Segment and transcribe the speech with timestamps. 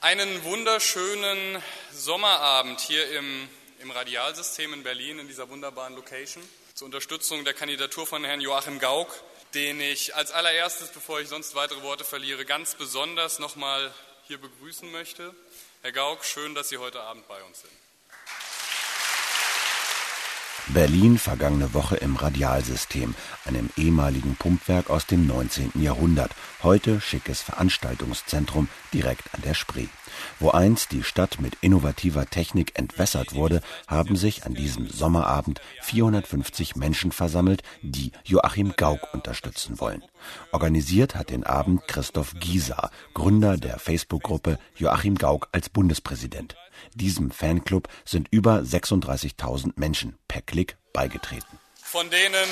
[0.00, 1.60] Einen wunderschönen
[1.92, 3.48] Sommerabend hier im,
[3.80, 8.78] im Radialsystem in Berlin, in dieser wunderbaren Location, zur Unterstützung der Kandidatur von Herrn Joachim
[8.78, 9.12] Gauck,
[9.54, 13.92] den ich als allererstes, bevor ich sonst weitere Worte verliere, ganz besonders nochmal
[14.28, 15.34] hier begrüßen möchte.
[15.82, 17.72] Herr Gauck, schön, dass Sie heute Abend bei uns sind.
[20.68, 23.14] Berlin vergangene Woche im Radialsystem,
[23.46, 25.72] einem ehemaligen Pumpwerk aus dem 19.
[25.80, 29.86] Jahrhundert, heute schickes Veranstaltungszentrum direkt an der Spree.
[30.38, 36.76] Wo einst die Stadt mit innovativer Technik entwässert wurde, haben sich an diesem Sommerabend 450
[36.76, 40.02] Menschen versammelt, die Joachim Gauck unterstützen wollen.
[40.52, 46.56] Organisiert hat den Abend Christoph Gieser, Gründer der Facebook-Gruppe Joachim Gauck als Bundespräsident.
[46.94, 51.58] Diesem Fanclub sind über 36.000 Menschen per Klick beigetreten.
[51.82, 52.48] Von denen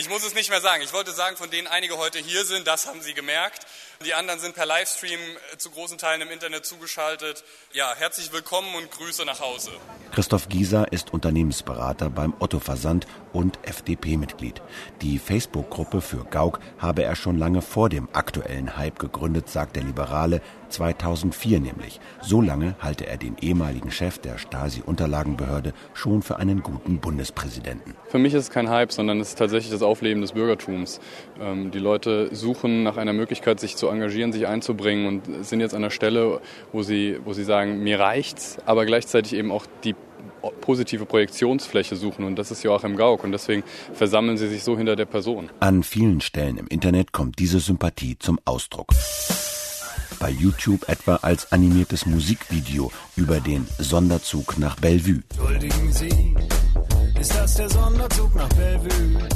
[0.00, 0.82] Ich muss es nicht mehr sagen.
[0.82, 3.66] Ich wollte sagen, von denen einige heute hier sind, das haben Sie gemerkt.
[4.02, 5.20] Die anderen sind per Livestream
[5.52, 7.44] äh, zu großen Teilen im Internet zugeschaltet.
[7.74, 9.72] Ja, herzlich willkommen und Grüße nach Hause.
[10.12, 14.62] Christoph Gieser ist Unternehmensberater beim Otto Versand und FDP-Mitglied.
[15.02, 19.82] Die Facebook-Gruppe für Gauck habe er schon lange vor dem aktuellen Hype gegründet, sagt der
[19.82, 22.00] Liberale, 2004 nämlich.
[22.22, 27.94] So lange halte er den ehemaligen Chef der Stasi-Unterlagenbehörde schon für einen guten Bundespräsidenten.
[28.08, 31.00] Für mich ist es kein Hype, sondern es ist tatsächlich das Aufleben des Bürgertums.
[31.40, 35.74] Ähm, die Leute suchen nach einer Möglichkeit, sich zu engagieren, sich einzubringen und sind jetzt
[35.74, 36.40] an der Stelle,
[36.72, 39.94] wo sie, wo sie sagen, mir reicht's, aber gleichzeitig eben auch die
[40.60, 44.96] positive Projektionsfläche suchen und das ist Joachim Gauck und deswegen versammeln sie sich so hinter
[44.96, 45.50] der Person.
[45.60, 48.92] An vielen Stellen im Internet kommt diese Sympathie zum Ausdruck
[50.20, 55.22] bei YouTube etwa als animiertes Musikvideo über den Sonderzug nach Bellevue.
[55.30, 56.34] Entschuldigen Sie,
[57.18, 59.28] ist das der Sonderzug nach Bellevue?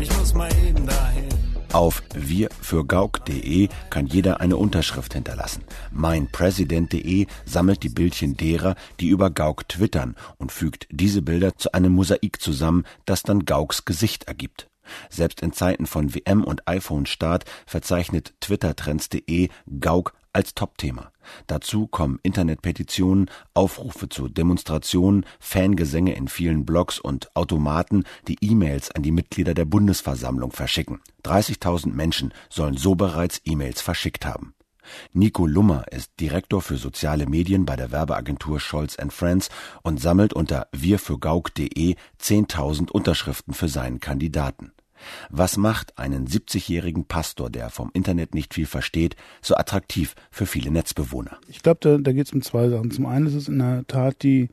[0.00, 1.28] Ich muss mal eben dahin.
[1.72, 5.62] Auf wirfürgauk.de kann jeder eine Unterschrift hinterlassen.
[5.92, 11.92] Meinpräsident.de sammelt die Bildchen derer, die über Gauk twittern und fügt diese Bilder zu einem
[11.92, 14.69] Mosaik zusammen, das dann Gauks Gesicht ergibt.
[15.08, 19.48] Selbst in Zeiten von WM und iPhone-Start verzeichnet twittertrends.de
[19.80, 21.12] Gauk als Topthema.
[21.46, 29.02] Dazu kommen Internetpetitionen, Aufrufe zu Demonstrationen, Fangesänge in vielen Blogs und Automaten, die E-Mails an
[29.02, 31.00] die Mitglieder der Bundesversammlung verschicken.
[31.24, 34.54] 30.000 Menschen sollen so bereits E-Mails verschickt haben.
[35.12, 39.48] Nico Lummer ist Direktor für soziale Medien bei der Werbeagentur Scholz Friends
[39.82, 44.72] und sammelt unter wirfürgauk.de 10.000 Unterschriften für seinen Kandidaten.
[45.30, 50.70] Was macht einen 70-jährigen Pastor, der vom Internet nicht viel versteht, so attraktiv für viele
[50.70, 51.38] Netzbewohner?
[51.48, 52.90] Ich glaube, da, da geht es um zwei Sachen.
[52.90, 54.48] Zum einen ist es in der Tat die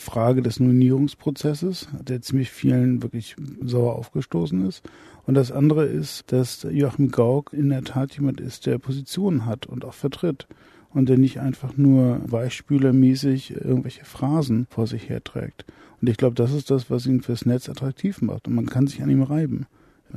[0.00, 4.82] Frage des Nominierungsprozesses, der ziemlich vielen wirklich sauer aufgestoßen ist.
[5.26, 9.66] Und das andere ist, dass Joachim Gauck in der Tat jemand ist, der Positionen hat
[9.66, 10.48] und auch vertritt
[10.92, 15.66] und der nicht einfach nur weichspülermäßig irgendwelche Phrasen vor sich herträgt.
[16.00, 18.48] Und ich glaube, das ist das, was ihn fürs Netz attraktiv macht.
[18.48, 19.66] Und man kann sich an ihm reiben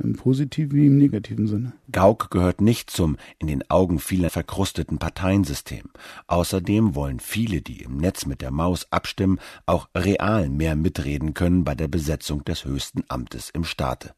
[0.02, 1.72] im positiven wie im negativen Sinne.
[1.90, 5.90] Gauck gehört nicht zum in den Augen vieler verkrusteten Parteiensystem.
[6.26, 11.64] Außerdem wollen viele, die im Netz mit der Maus abstimmen, auch real mehr mitreden können
[11.64, 14.14] bei der Besetzung des höchsten Amtes im Staate.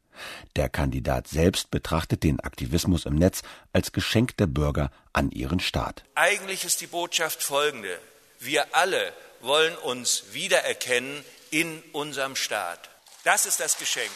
[0.55, 3.43] Der Kandidat selbst betrachtet den Aktivismus im Netz
[3.73, 6.03] als Geschenk der Bürger an ihren Staat.
[6.15, 7.99] Eigentlich ist die Botschaft folgende.
[8.39, 12.89] Wir alle wollen uns wiedererkennen in unserem Staat.
[13.23, 14.11] Das ist das Geschenk.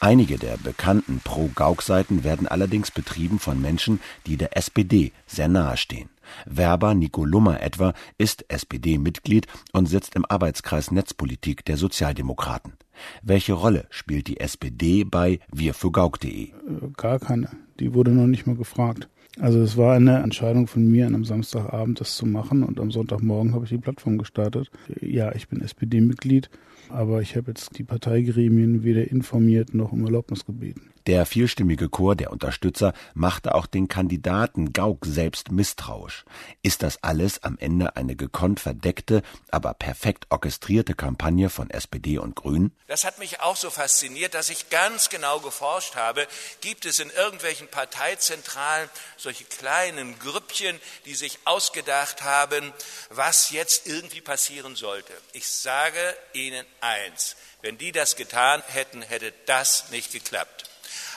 [0.00, 6.08] Einige der bekannten Pro-Gauk-Seiten werden allerdings betrieben von Menschen, die der SPD sehr nahestehen.
[6.46, 12.74] Werber Nico Lummer etwa ist SPD-Mitglied und sitzt im Arbeitskreis Netzpolitik der Sozialdemokraten.
[13.22, 16.52] Welche Rolle spielt die SPD bei wirfürgauk.de?
[16.96, 17.50] Gar keine.
[17.80, 19.08] Die wurde noch nicht mal gefragt.
[19.40, 22.90] Also es war eine Entscheidung von mir, an einem Samstagabend das zu machen und am
[22.90, 24.70] Sonntagmorgen habe ich die Plattform gestartet.
[25.00, 26.50] Ja, ich bin SPD-Mitglied
[26.88, 30.90] aber ich habe jetzt die Parteigremien weder informiert noch um Erlaubnis gebeten.
[31.08, 36.26] Der vielstimmige Chor der Unterstützer machte auch den Kandidaten Gauck selbst misstrauisch.
[36.60, 42.36] Ist das alles am Ende eine gekonnt verdeckte, aber perfekt orchestrierte Kampagne von SPD und
[42.36, 42.76] Grünen?
[42.88, 46.26] Das hat mich auch so fasziniert, dass ich ganz genau geforscht habe,
[46.60, 52.70] gibt es in irgendwelchen Parteizentralen solche kleinen Grüppchen, die sich ausgedacht haben,
[53.08, 55.14] was jetzt irgendwie passieren sollte.
[55.32, 56.00] Ich sage
[56.34, 60.67] Ihnen eins, wenn die das getan hätten, hätte das nicht geklappt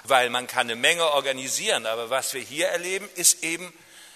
[0.03, 3.73] weil man kann eine Menge organisieren, aber was wir hier erleben, ist eben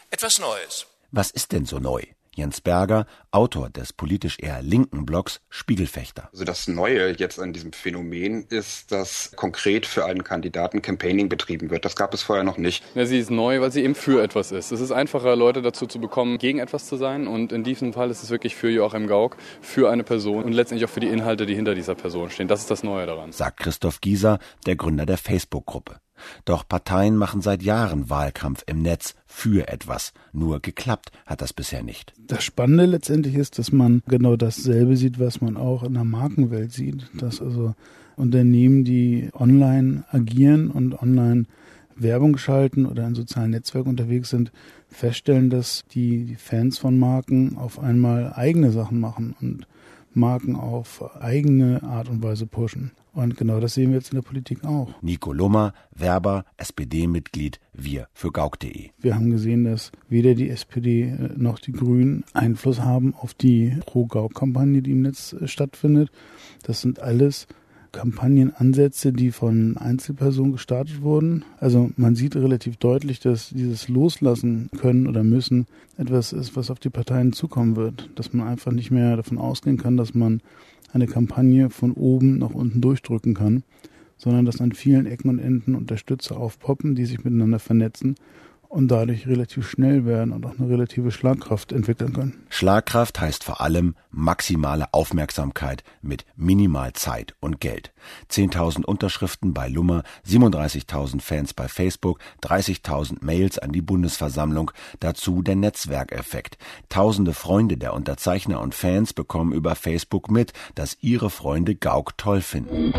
[0.09, 0.85] etwas Neues.
[1.11, 2.03] Was ist denn so neu?
[2.35, 6.29] Jens Berger, Autor des politisch eher linken Blogs Spiegelfechter.
[6.33, 11.69] Also das Neue jetzt an diesem Phänomen ist, dass konkret für einen Kandidaten Campaigning betrieben
[11.69, 11.85] wird.
[11.85, 12.83] Das gab es vorher noch nicht.
[12.93, 14.73] Ja, sie ist neu, weil sie eben für etwas ist.
[14.73, 17.25] Es ist einfacher, Leute dazu zu bekommen, gegen etwas zu sein.
[17.27, 20.89] Und in diesem Fall ist es wirklich für Joachim Gauck, für eine Person und letztendlich
[20.89, 22.49] auch für die Inhalte, die hinter dieser Person stehen.
[22.49, 23.31] Das ist das Neue daran.
[23.31, 26.01] Sagt Christoph Gieser, der Gründer der Facebook-Gruppe.
[26.45, 30.13] Doch Parteien machen seit Jahren Wahlkampf im Netz für etwas.
[30.33, 32.13] Nur geklappt hat das bisher nicht.
[32.17, 36.71] Das Spannende letztendlich ist, dass man genau dasselbe sieht, was man auch in der Markenwelt
[36.71, 37.07] sieht.
[37.13, 37.75] Dass also
[38.15, 41.45] Unternehmen, die online agieren und online
[41.95, 44.51] Werbung schalten oder in sozialen Netzwerken unterwegs sind,
[44.89, 49.67] feststellen, dass die Fans von Marken auf einmal eigene Sachen machen und
[50.13, 52.91] Marken auf eigene Art und Weise pushen.
[53.15, 54.89] Und genau das sehen wir jetzt in der Politik auch.
[55.01, 58.89] Nico Lummer, Werber, SPD-Mitglied, wir für Gauk.de.
[58.99, 63.77] Wir haben gesehen, dass weder die SPD äh, noch die Grünen Einfluss haben auf die
[63.85, 66.11] Pro-Gauk-Kampagne, die im Netz äh, stattfindet.
[66.63, 67.47] Das sind alles
[67.95, 71.45] Kampagnenansätze, die von Einzelpersonen gestartet wurden.
[71.59, 75.65] Also man sieht relativ deutlich, dass dieses Loslassen können oder müssen
[75.97, 78.09] etwas ist, was auf die Parteien zukommen wird.
[78.15, 80.41] Dass man einfach nicht mehr davon ausgehen kann, dass man
[80.91, 83.63] eine Kampagne von oben nach unten durchdrücken kann,
[84.17, 88.15] sondern dass an vielen Ecken und Enden Unterstützer aufpoppen, die sich miteinander vernetzen
[88.75, 92.45] und dadurch relativ schnell werden und auch eine relative Schlagkraft entwickeln können.
[92.49, 97.93] Schlagkraft heißt vor allem maximale Aufmerksamkeit mit minimal Zeit und Geld.
[98.29, 105.55] 10.000 Unterschriften bei Lummer, 37.000 Fans bei Facebook, 30.000 Mails an die Bundesversammlung, dazu der
[105.55, 106.57] Netzwerkeffekt.
[106.89, 112.41] Tausende Freunde der Unterzeichner und Fans bekommen über Facebook mit, dass ihre Freunde Gauck toll
[112.41, 112.93] finden.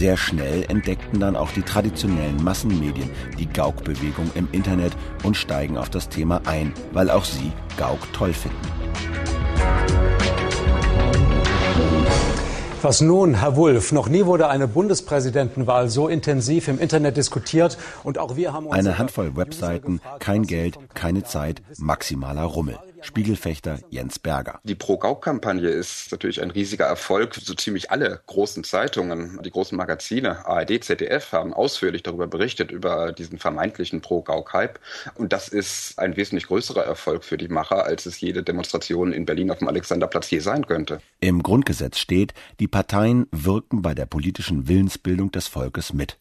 [0.00, 4.94] Sehr schnell entdeckten dann auch die traditionellen Massenmedien die Gauk-Bewegung im Internet
[5.24, 8.56] und steigen auf das Thema ein, weil auch sie Gauk toll finden.
[12.80, 13.92] Was nun, Herr Wulff?
[13.92, 18.78] Noch nie wurde eine Bundespräsidentenwahl so intensiv im Internet diskutiert und auch wir haben uns
[18.78, 22.78] eine Handvoll Webseiten, kein Geld, keine Zeit, maximaler Rummel.
[23.02, 24.60] Spiegelfechter Jens Berger.
[24.64, 27.34] Die Pro-Gauk-Kampagne ist natürlich ein riesiger Erfolg.
[27.34, 33.12] So ziemlich alle großen Zeitungen, die großen Magazine, ARD, ZDF, haben ausführlich darüber berichtet, über
[33.12, 34.78] diesen vermeintlichen Pro-Gauk-Hype.
[35.14, 39.26] Und das ist ein wesentlich größerer Erfolg für die Macher, als es jede Demonstration in
[39.26, 41.00] Berlin auf dem Alexanderplatz hier sein könnte.
[41.20, 46.18] Im Grundgesetz steht, die Parteien wirken bei der politischen Willensbildung des Volkes mit.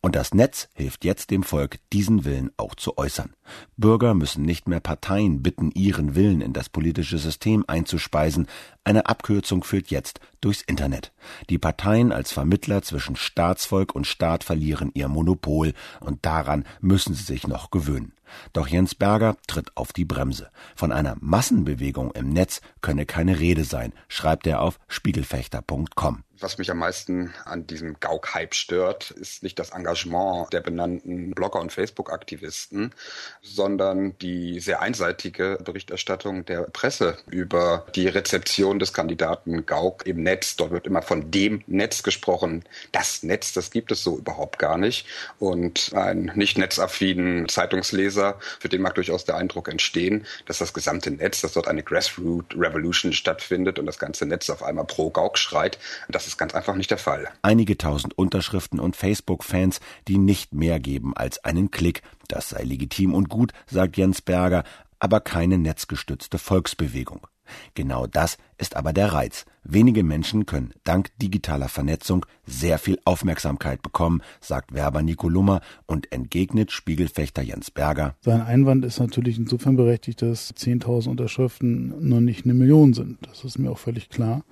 [0.00, 3.34] Und das Netz hilft jetzt dem Volk, diesen Willen auch zu äußern.
[3.76, 8.46] Bürger müssen nicht mehr Parteien bitten, ihren Willen in das politische System einzuspeisen.
[8.84, 11.12] Eine Abkürzung führt jetzt durchs Internet.
[11.48, 17.24] Die Parteien als Vermittler zwischen Staatsvolk und Staat verlieren ihr Monopol, und daran müssen sie
[17.24, 18.12] sich noch gewöhnen.
[18.52, 20.50] Doch Jens Berger tritt auf die Bremse.
[20.74, 26.24] Von einer Massenbewegung im Netz könne keine Rede sein, schreibt er auf spiegelfechter.com.
[26.40, 31.60] Was mich am meisten an diesem Gauk-Hype stört, ist nicht das Engagement der benannten Blogger
[31.60, 32.94] und Facebook-Aktivisten,
[33.42, 40.56] sondern die sehr einseitige Berichterstattung der Presse über die Rezeption des Kandidaten Gauck im Netz.
[40.56, 42.64] Dort wird immer von dem Netz gesprochen.
[42.90, 45.06] Das Netz, das gibt es so überhaupt gar nicht.
[45.38, 51.10] Und ein nicht netzaffinen Zeitungsleser, für den mag durchaus der Eindruck entstehen, dass das gesamte
[51.10, 55.36] Netz, dass dort eine Grassroot Revolution stattfindet und das ganze Netz auf einmal pro Gauck
[55.36, 55.78] schreit.
[56.08, 57.28] Das ist ganz einfach nicht der Fall.
[57.42, 62.02] Einige tausend Unterschriften und Facebook-Fans, die nicht mehr geben als einen Klick.
[62.28, 64.64] Das sei legitim und gut, sagt Jens Berger,
[64.98, 67.26] aber keine netzgestützte Volksbewegung.
[67.74, 69.44] Genau das ist aber der Reiz.
[69.64, 76.12] Wenige Menschen können dank digitaler Vernetzung sehr viel Aufmerksamkeit bekommen, sagt Werber Nico Lummer und
[76.12, 78.14] entgegnet Spiegelfechter Jens Berger.
[78.20, 83.18] Sein Einwand ist natürlich insofern berechtigt, dass 10.000 Unterschriften noch nicht eine Million sind.
[83.26, 84.44] Das ist mir auch völlig klar.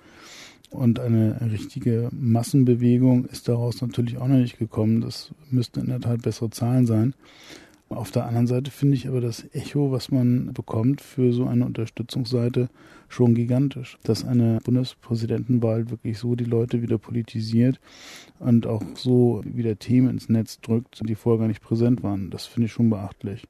[0.71, 5.01] Und eine richtige Massenbewegung ist daraus natürlich auch noch nicht gekommen.
[5.01, 7.15] Das müssten in der Tat bessere Zahlen sein.
[7.89, 11.65] Auf der anderen Seite finde ich aber das Echo, was man bekommt für so eine
[11.65, 12.69] Unterstützungsseite,
[13.09, 13.99] schon gigantisch.
[14.03, 17.81] Dass eine Bundespräsidentenwahl wirklich so die Leute wieder politisiert
[18.41, 22.29] und auch so wieder Themen ins Netz drückt, die vorher gar nicht präsent waren.
[22.29, 23.45] Das finde ich schon beachtlich.